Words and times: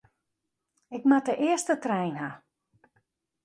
Ik 0.97 1.03
moat 1.09 1.25
de 1.27 1.35
earste 1.45 1.75
trein 1.83 2.15
ha. 2.21 2.29